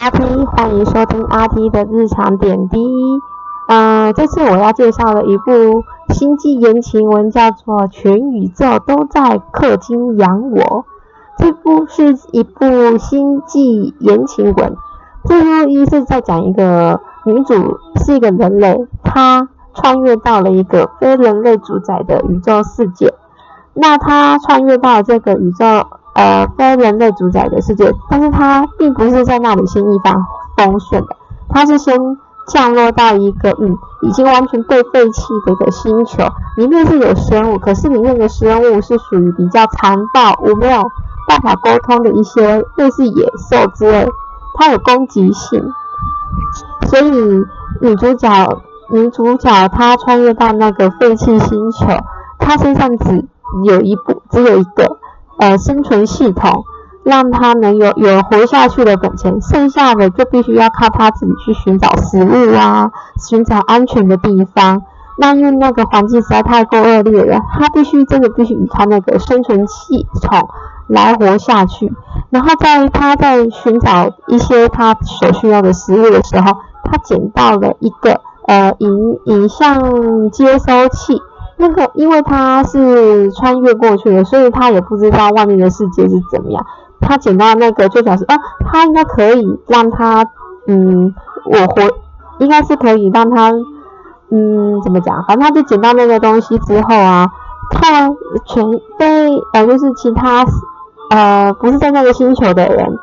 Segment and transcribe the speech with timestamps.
[0.00, 2.78] 阿 T，欢迎收听阿 T 的日常点滴。
[3.68, 10.58] 嗯，这次我要介绍的一部星际言情文，叫做《全宇宙都在氪金养我》。
[11.38, 14.76] 这部是一部星际言情文，
[15.24, 23.14] 这部一是在讲一个女主是一个人类，她穿越到了一个非人类主宰的宇宙世界。
[23.72, 25.86] 那她穿越到这个宇宙。
[26.16, 30.14] 呃，非人类主宰的世界，但是它并不是在那里先一帆
[30.56, 31.14] 风顺的，
[31.50, 31.94] 它是先
[32.48, 36.24] 降落到一个嗯，已经完全被废弃的一个星球，
[36.56, 40.90] 里面是有生物，可是里面的生物是属于比较残暴、我没有
[41.28, 44.08] 办法沟通的一些类似野兽之类，
[44.54, 45.62] 它有攻击性，
[46.86, 47.10] 所以
[47.82, 51.86] 女主角女主角她穿越到那个废弃星球，
[52.38, 53.26] 她身上只
[53.64, 54.96] 有一部，只有一个。
[55.38, 56.64] 呃，生存系统
[57.04, 64.82] 让他能有有活下去的本钱，剩下的就必须要靠他自己去寻找食物啊，寻找安全的地方。
[65.18, 70.48] 那因为那个环境实在太过恶劣了，他必须真的必须依靠那个生存系统
[70.88, 71.92] 来活下去。
[72.28, 76.52] 然后在他在寻找一些他所需要的食物的时候，
[76.84, 81.22] 他捡到了一个呃影影像接收器。
[81.58, 86.64] 那个，因为他是穿越过去的，所以他也不知道外面的世界是怎么样。
[87.00, 88.36] 他捡到那个就表示，啊，
[88.70, 90.24] 他应该可以让他，
[90.66, 91.82] 嗯，我活，
[92.40, 93.52] 应该是可以让他，
[94.30, 95.24] 嗯，怎么讲？
[95.26, 97.30] 反正他就捡到那个东西之后啊，
[97.70, 98.10] 他
[98.44, 98.64] 全
[98.98, 99.06] 被
[99.52, 100.44] 呃，就是其他
[101.10, 102.98] 呃，不是在那个星球的人，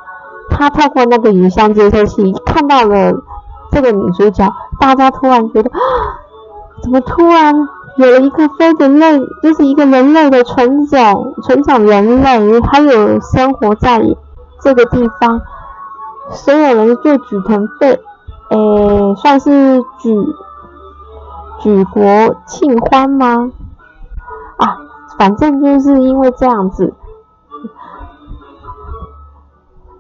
[0.50, 3.14] 他透过那个影像接收器看到了
[3.72, 4.48] 这个女主角，
[4.80, 5.80] 大家突然觉得，啊，
[6.84, 7.56] 怎么突然？
[7.96, 14.02] 有了一个非人类，就是一个人类的纯种，纯种人类，还有生活在
[14.62, 15.42] 这个地方，
[16.32, 18.02] 所有人就举腾被，
[18.50, 20.16] 诶，算是举
[21.60, 23.52] 举国庆欢吗？
[24.58, 24.78] 啊，
[25.20, 26.94] 反正就是因为这样子，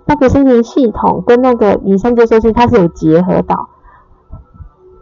[0.05, 3.69] 那个生存系统跟那个隐身接收器它是有结合到。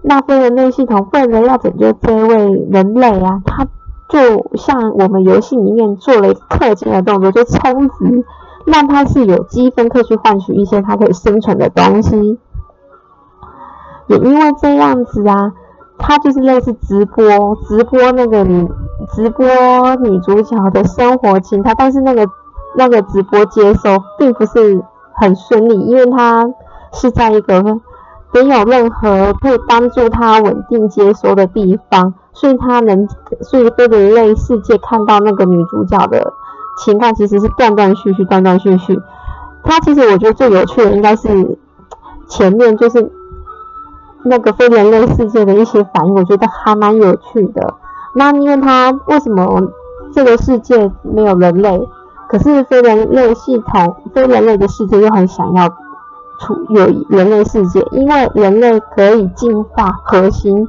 [0.04, 3.68] 那非人类系统为了要拯救这位人类啊，他
[4.10, 8.26] 就像我们游戏里面做了一个氪金的动作，就充值，
[8.66, 12.40] 让他是有积分可以去换取一些他可以生存的东西。
[14.08, 15.54] 也因为这样子啊，
[16.00, 18.68] 他就是类似直播，直播那个女
[19.14, 19.46] 直播
[19.98, 22.28] 女主角的生活情态，但是那个
[22.76, 24.84] 那个直播接收并不是
[25.14, 26.50] 很顺利，因为他
[26.92, 27.80] 是在一个。
[28.34, 33.08] 没有任何可以帮助他稳定接收的地方，所以他能，
[33.42, 36.34] 所以被人类世界看到那个女主角的
[36.78, 39.00] 情况其实是断断续续，断断续续。
[39.64, 41.58] 他其实我觉得最有趣的应该是
[42.28, 43.12] 前面就是
[44.24, 47.76] 那个非人类世界的一些反应，我觉得还蛮有趣的。
[48.16, 49.62] 那因为他为什么
[50.14, 51.88] 这个世界没有人类，
[52.30, 55.70] 可是非人类系统、非人类的世界又很想要。
[56.42, 60.68] 处有人类世界，因为人类可以进化核心，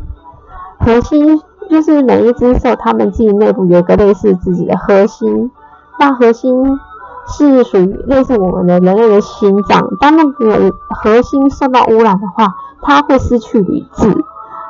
[0.79, 1.41] 核心
[1.71, 5.51] 就是每一只兽，它们自己内部有个类似自己的核心，
[5.99, 6.79] 那核心
[7.27, 9.89] 是属于类似我们的人类的心脏。
[10.01, 14.13] 当那个核心受到污染的话，它会失去理智，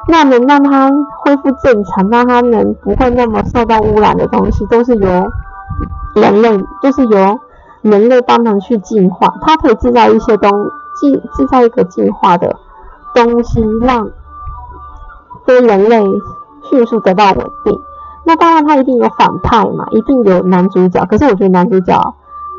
[0.08, 0.90] 那能让它
[1.24, 5.30] 恢复正常，让它能不会那么受到污染的东西，都是由
[6.14, 7.40] 人类，就是由
[7.80, 10.70] 人类帮忙去进化，它可以制造一些东西。
[10.94, 12.56] 进制造一个进化的
[13.14, 14.08] 东西，让
[15.44, 16.04] 非人类
[16.62, 17.80] 迅速得到稳定。
[18.24, 21.04] 那当然，他一定有反派嘛，一定有男主角。
[21.06, 21.98] 可是我觉得男主角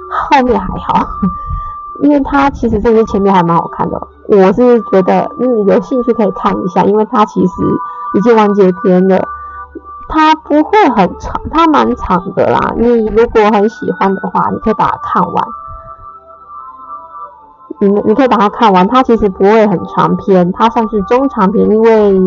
[0.09, 1.07] 后面还好，
[2.03, 3.97] 因为他其实这些前面还蛮好看的。
[4.27, 7.53] 我是觉得，嗯，有兴趣可以看一下，因为他其实
[8.17, 9.21] 已经完结篇了，
[10.09, 12.73] 他不会很长，他蛮长的啦。
[12.77, 15.45] 你如果很喜欢的话，你可以把它看完。
[17.79, 22.19] 你你可以把它看完，它其实不会很长篇，它算是中长篇，因为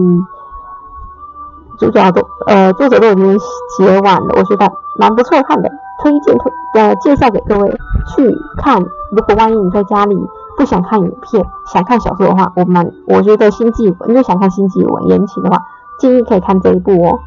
[1.79, 3.39] 主角都呃作者都已经
[3.77, 5.71] 写完了，我觉得蛮不错看的，
[6.03, 7.71] 推荐推呃介绍给各位
[8.15, 8.83] 去看。
[9.13, 10.19] 如果万一你在家里
[10.57, 15.59] 不想看影片，想看小说的话，我蛮我觉得星际文，如果想看星际文言情的话，
[16.01, 17.21] 建议可以看这一部哦。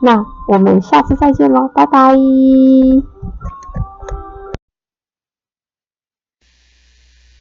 [0.00, 2.14] 那我们下次再见喽，拜拜。